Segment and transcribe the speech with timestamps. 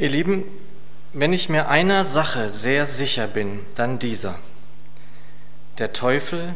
[0.00, 0.44] Ihr Lieben,
[1.12, 4.38] wenn ich mir einer Sache sehr sicher bin, dann dieser.
[5.76, 6.54] Der Teufel,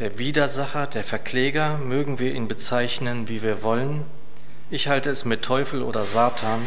[0.00, 4.04] der Widersacher, der Verkläger, mögen wir ihn bezeichnen, wie wir wollen,
[4.68, 6.60] ich halte es mit Teufel oder Satan,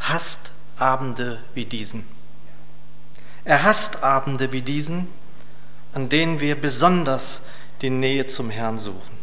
[0.00, 2.04] hasst Abende wie diesen.
[3.44, 5.06] Er hasst Abende wie diesen,
[5.92, 7.44] an denen wir besonders
[7.82, 9.16] die Nähe zum Herrn suchen.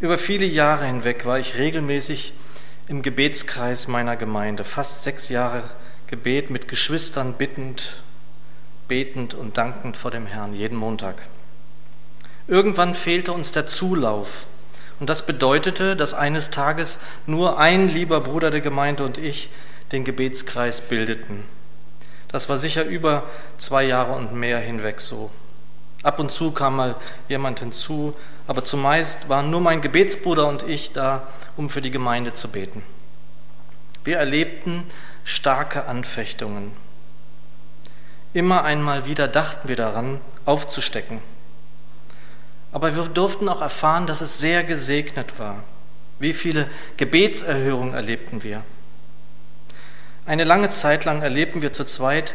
[0.00, 2.32] Über viele Jahre hinweg war ich regelmäßig
[2.88, 5.64] im Gebetskreis meiner Gemeinde, fast sechs Jahre
[6.06, 8.02] Gebet mit Geschwistern bittend,
[8.86, 11.22] betend und dankend vor dem Herrn jeden Montag.
[12.46, 14.46] Irgendwann fehlte uns der Zulauf
[15.00, 19.50] und das bedeutete, dass eines Tages nur ein lieber Bruder der Gemeinde und ich
[19.90, 21.44] den Gebetskreis bildeten.
[22.28, 23.24] Das war sicher über
[23.56, 25.30] zwei Jahre und mehr hinweg so.
[26.06, 26.94] Ab und zu kam mal
[27.28, 28.14] jemand hinzu,
[28.46, 32.84] aber zumeist waren nur mein Gebetsbruder und ich da, um für die Gemeinde zu beten.
[34.04, 34.84] Wir erlebten
[35.24, 36.70] starke Anfechtungen.
[38.34, 41.18] Immer einmal wieder dachten wir daran, aufzustecken.
[42.70, 45.64] Aber wir durften auch erfahren, dass es sehr gesegnet war.
[46.20, 48.62] Wie viele Gebetserhörungen erlebten wir?
[50.24, 52.34] Eine lange Zeit lang erlebten wir zu zweit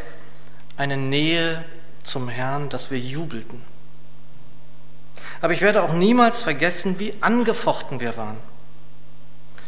[0.76, 1.64] eine Nähe
[2.02, 3.62] zum Herrn, dass wir jubelten.
[5.40, 8.38] Aber ich werde auch niemals vergessen, wie angefochten wir waren.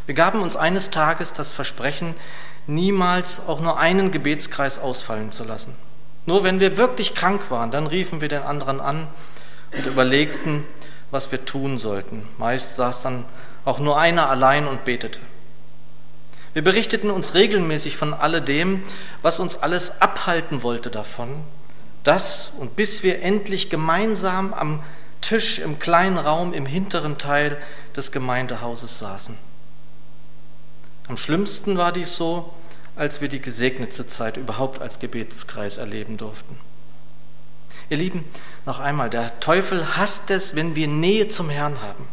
[0.06, 2.14] Wir gaben uns eines Tages das Versprechen,
[2.66, 5.74] niemals auch nur einen Gebetskreis ausfallen zu lassen.
[6.26, 9.08] Nur wenn wir wirklich krank waren, dann riefen wir den anderen an
[9.76, 10.64] und überlegten,
[11.10, 12.26] was wir tun sollten.
[12.38, 13.24] Meist saß dann
[13.64, 15.20] auch nur einer allein und betete.
[16.52, 18.82] Wir berichteten uns regelmäßig von alledem,
[19.22, 21.42] was uns alles abhalten wollte davon,
[22.04, 24.82] das und bis wir endlich gemeinsam am
[25.20, 27.56] Tisch im kleinen Raum im hinteren Teil
[27.96, 29.36] des Gemeindehauses saßen.
[31.08, 32.52] Am schlimmsten war dies so,
[32.94, 36.58] als wir die gesegnete Zeit überhaupt als Gebetskreis erleben durften.
[37.90, 38.24] Ihr Lieben,
[38.66, 42.06] noch einmal, der Teufel hasst es, wenn wir Nähe zum Herrn haben.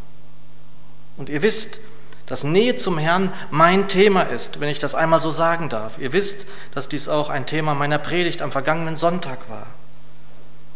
[1.18, 1.80] Und ihr wisst,
[2.26, 5.98] dass Nähe zum Herrn mein Thema ist, wenn ich das einmal so sagen darf.
[5.98, 9.68] Ihr wisst, dass dies auch ein Thema meiner Predigt am vergangenen Sonntag war.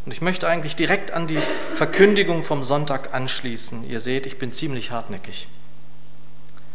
[0.06, 1.40] Und ich möchte eigentlich direkt an die
[1.74, 3.90] Verkündigung vom Sonntag anschließen.
[3.90, 5.48] Ihr seht, ich bin ziemlich hartnäckig.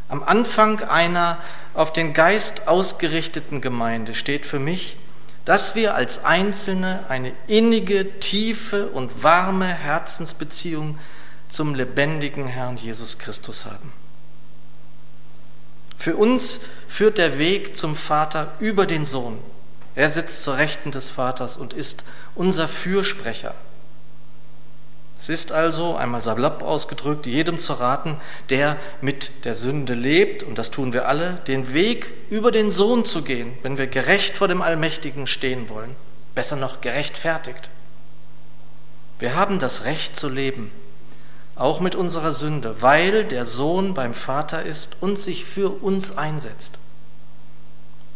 [0.08, 1.38] Am Anfang einer
[1.72, 4.96] auf den Geist ausgerichteten Gemeinde steht für mich,
[5.44, 10.98] dass wir als Einzelne eine innige, tiefe und warme Herzensbeziehung
[11.48, 13.92] zum lebendigen Herrn Jesus Christus haben.
[15.96, 19.38] Für uns führt der Weg zum Vater über den Sohn.
[19.94, 23.54] Er sitzt zur Rechten des Vaters und ist unser Fürsprecher.
[25.20, 28.16] Es ist also, einmal salopp ausgedrückt, jedem zu raten,
[28.48, 33.04] der mit der Sünde lebt, und das tun wir alle, den Weg über den Sohn
[33.04, 35.94] zu gehen, wenn wir gerecht vor dem Allmächtigen stehen wollen,
[36.34, 37.68] besser noch gerechtfertigt.
[39.18, 40.70] Wir haben das Recht zu leben,
[41.54, 46.78] auch mit unserer Sünde, weil der Sohn beim Vater ist und sich für uns einsetzt.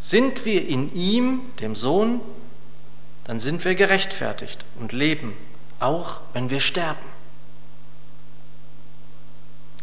[0.04, 2.20] Sind wir in ihm, dem Sohn,
[3.24, 5.34] dann sind wir gerechtfertigt und leben,
[5.80, 7.06] auch wenn wir sterben.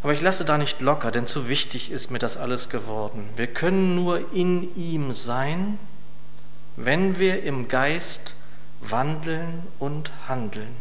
[0.04, 3.30] Aber ich lasse da nicht locker, denn zu wichtig ist mir das alles geworden.
[3.36, 5.80] Wir können nur in ihm sein,
[6.76, 8.36] wenn wir im Geist
[8.80, 10.76] wandeln und handeln.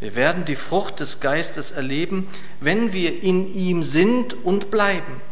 [0.00, 2.28] Wir werden die Frucht des Geistes erleben,
[2.60, 5.22] wenn wir in ihm sind und bleiben.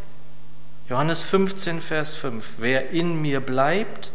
[0.92, 2.56] Johannes 15, Vers 5.
[2.58, 4.12] Wer in mir bleibt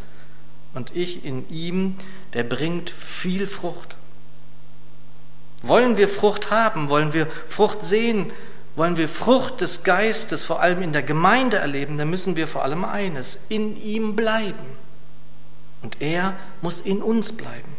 [0.76, 1.96] und ich in ihm,
[2.34, 3.96] der bringt viel Frucht.
[5.64, 6.90] Wollen wir Frucht haben?
[6.90, 8.32] Wollen wir Frucht sehen?
[8.76, 11.98] Wollen wir Frucht des Geistes vor allem in der Gemeinde erleben?
[11.98, 14.78] Dann müssen wir vor allem eines, in ihm bleiben.
[15.82, 17.76] Und er muss in uns bleiben.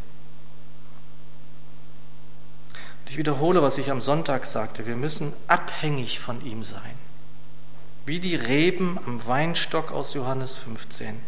[3.02, 4.88] Und ich wiederhole, was ich am Sonntag sagte.
[4.88, 7.07] Wir müssen abhängig von ihm sein
[8.08, 11.20] wie die Reben am Weinstock aus Johannes 15.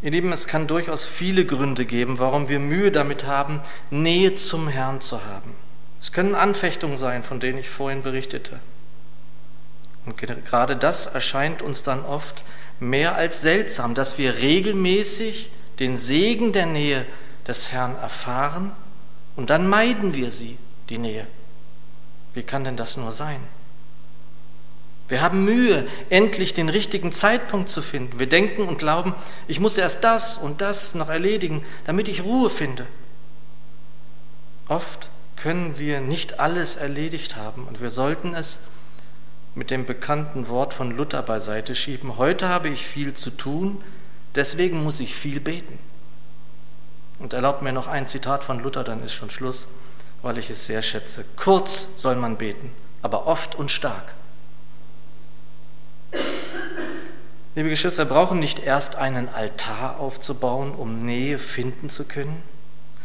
[0.00, 4.68] Ihr Lieben, es kann durchaus viele Gründe geben, warum wir Mühe damit haben, Nähe zum
[4.68, 5.54] Herrn zu haben.
[6.00, 8.60] Es können Anfechtungen sein, von denen ich vorhin berichtete.
[10.06, 12.44] Und gerade das erscheint uns dann oft
[12.80, 15.50] mehr als seltsam, dass wir regelmäßig
[15.80, 17.04] den Segen der Nähe
[17.46, 18.72] des Herrn erfahren
[19.34, 20.56] und dann meiden wir sie,
[20.88, 21.26] die Nähe.
[22.32, 23.40] Wie kann denn das nur sein?
[25.08, 28.18] Wir haben Mühe, endlich den richtigen Zeitpunkt zu finden.
[28.18, 29.14] Wir denken und glauben,
[29.46, 32.86] ich muss erst das und das noch erledigen, damit ich Ruhe finde.
[34.68, 38.66] Oft können wir nicht alles erledigt haben und wir sollten es
[39.54, 42.18] mit dem bekannten Wort von Luther beiseite schieben.
[42.18, 43.82] Heute habe ich viel zu tun,
[44.34, 45.78] deswegen muss ich viel beten.
[47.18, 49.68] Und erlaubt mir noch ein Zitat von Luther, dann ist schon Schluss,
[50.20, 51.24] weil ich es sehr schätze.
[51.36, 54.14] Kurz soll man beten, aber oft und stark.
[57.56, 62.42] Liebe Geschwister, wir brauchen nicht erst einen Altar aufzubauen, um Nähe finden zu können.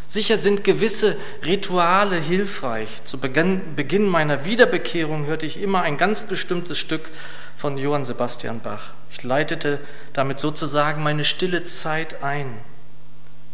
[0.07, 1.15] Sicher sind gewisse
[1.45, 3.01] Rituale hilfreich.
[3.05, 7.11] Zu Beginn meiner Wiederbekehrung hörte ich immer ein ganz bestimmtes Stück
[7.55, 8.91] von Johann Sebastian Bach.
[9.09, 9.79] Ich leitete
[10.11, 12.57] damit sozusagen meine stille Zeit ein.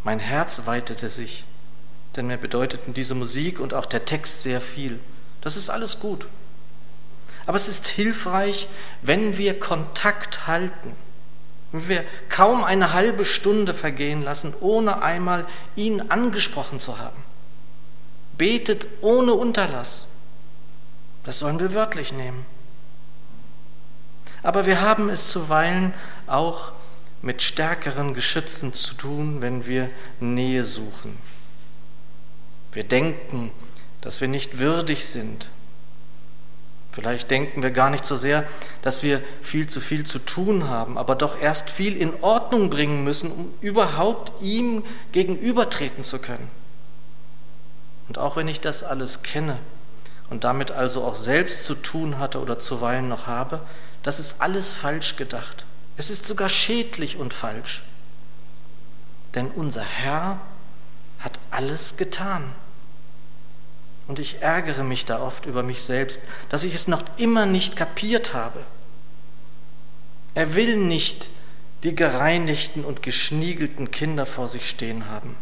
[0.02, 1.44] Mein Herz weitete sich,
[2.16, 4.98] denn mir bedeuteten diese Musik und auch der Text sehr viel.
[5.42, 6.26] Das ist alles gut.
[7.48, 8.68] Aber es ist hilfreich,
[9.00, 10.92] wenn wir Kontakt halten,
[11.72, 17.16] wenn wir kaum eine halbe Stunde vergehen lassen, ohne einmal ihn angesprochen zu haben.
[18.36, 20.08] Betet ohne Unterlass.
[21.24, 22.44] Das sollen wir wörtlich nehmen.
[24.42, 25.94] Aber wir haben es zuweilen
[26.26, 26.72] auch
[27.22, 29.88] mit stärkeren Geschützen zu tun, wenn wir
[30.20, 31.16] Nähe suchen.
[32.72, 33.52] Wir denken,
[34.02, 35.48] dass wir nicht würdig sind,
[36.98, 38.44] Vielleicht denken wir gar nicht so sehr,
[38.82, 43.04] dass wir viel zu viel zu tun haben, aber doch erst viel in Ordnung bringen
[43.04, 46.50] müssen, um überhaupt ihm gegenübertreten zu können.
[48.08, 49.58] Und auch wenn ich das alles kenne
[50.28, 53.60] und damit also auch selbst zu tun hatte oder zuweilen noch habe,
[54.02, 55.66] das ist alles falsch gedacht.
[55.96, 57.82] Es ist sogar schädlich und falsch.
[59.36, 60.40] Denn unser Herr
[61.20, 62.54] hat alles getan.
[64.08, 67.76] Und ich ärgere mich da oft über mich selbst, dass ich es noch immer nicht
[67.76, 68.60] kapiert habe.
[70.34, 71.30] Er will nicht
[71.82, 75.36] die gereinigten und geschniegelten Kinder vor sich stehen haben.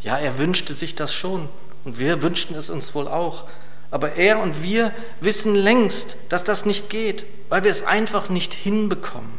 [0.00, 1.48] Ja, er wünschte sich das schon
[1.84, 3.48] und wir wünschten es uns wohl auch.
[3.90, 8.54] Aber er und wir wissen längst, dass das nicht geht, weil wir es einfach nicht
[8.54, 9.34] hinbekommen.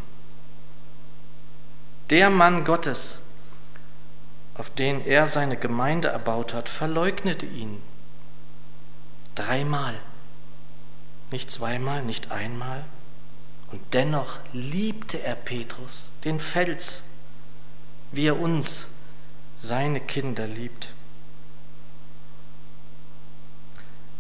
[2.10, 3.22] Der Mann Gottes,
[4.56, 7.82] auf den er seine Gemeinde erbaut hat, verleugnete ihn
[9.36, 9.96] Dreimal.
[11.32, 12.84] Nicht zweimal, nicht einmal.
[13.72, 17.06] Und dennoch liebte er Petrus, den Fels,
[18.12, 18.92] wie er uns,
[19.58, 20.90] seine Kinder, liebt.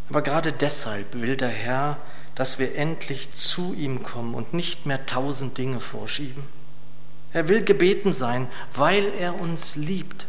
[0.10, 1.98] Aber gerade deshalb will der Herr,
[2.36, 6.44] dass wir endlich zu ihm kommen und nicht mehr tausend Dinge vorschieben.
[7.32, 10.28] Er will gebeten sein, weil er uns liebt,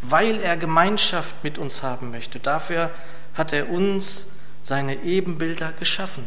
[0.00, 2.38] weil er Gemeinschaft mit uns haben möchte.
[2.38, 2.90] Dafür
[3.40, 4.28] hat er uns
[4.62, 6.26] seine Ebenbilder geschaffen.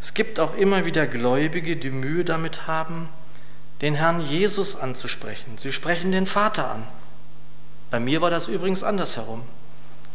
[0.00, 3.08] Es gibt auch immer wieder Gläubige, die Mühe damit haben,
[3.80, 5.56] den Herrn Jesus anzusprechen.
[5.56, 6.86] Sie sprechen den Vater an.
[7.90, 9.44] Bei mir war das übrigens andersherum.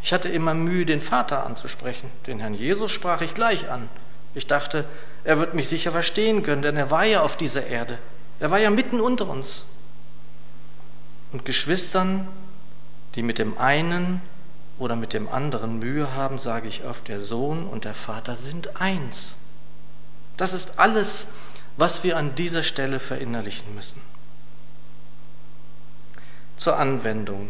[0.03, 2.11] Ich hatte immer Mühe, den Vater anzusprechen.
[2.27, 3.89] Den Herrn Jesus sprach ich gleich an.
[4.35, 4.85] Ich dachte,
[5.23, 7.97] er wird mich sicher verstehen können, denn er war ja auf dieser Erde.
[8.39, 9.65] Er war ja mitten unter uns.
[11.31, 12.27] Und Geschwistern
[13.15, 14.21] die mit dem einen
[14.79, 18.81] oder mit dem anderen Mühe haben, sage ich oft, der Sohn und der Vater sind
[18.81, 19.35] eins.
[20.37, 21.27] Das ist alles,
[21.77, 24.01] was wir an dieser Stelle verinnerlichen müssen.
[26.57, 27.49] Zur Anwendung.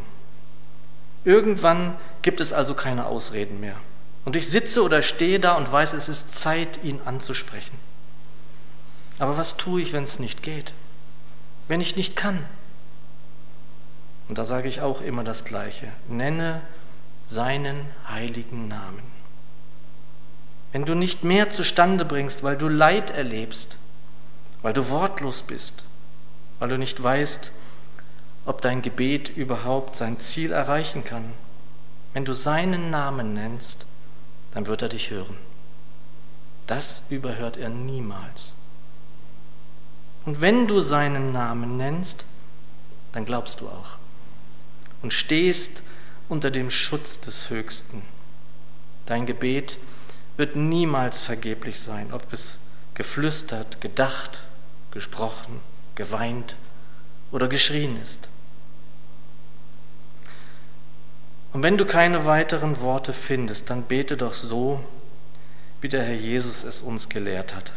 [1.25, 3.75] Irgendwann gibt es also keine Ausreden mehr.
[4.25, 7.77] Und ich sitze oder stehe da und weiß, es ist Zeit, ihn anzusprechen.
[9.19, 10.73] Aber was tue ich, wenn es nicht geht?
[11.67, 12.45] Wenn ich nicht kann?
[14.33, 15.91] Und da sage ich auch immer das Gleiche.
[16.07, 16.61] Nenne
[17.27, 19.03] seinen heiligen Namen.
[20.71, 23.77] Wenn du nicht mehr zustande bringst, weil du Leid erlebst,
[24.63, 25.85] weil du wortlos bist,
[26.57, 27.51] weil du nicht weißt,
[28.47, 31.33] ob dein Gebet überhaupt sein Ziel erreichen kann,
[32.13, 33.85] wenn du seinen Namen nennst,
[34.55, 35.37] dann wird er dich hören.
[36.65, 38.55] Das überhört er niemals.
[40.25, 42.25] Und wenn du seinen Namen nennst,
[43.11, 43.97] dann glaubst du auch
[45.03, 45.83] und stehst
[46.29, 48.01] unter dem Schutz des Höchsten.
[49.05, 49.77] Dein Gebet
[50.37, 52.57] wird niemals vergeblich sein, ob es
[52.95, 54.41] geflüstert, gedacht,
[54.91, 55.59] gesprochen,
[55.93, 56.55] geweint
[57.31, 58.29] oder geschrien ist.
[61.51, 64.83] Und wenn du keine weiteren Worte findest, dann bete doch so,
[65.81, 67.73] wie der Herr Jesus es uns gelehrt hat.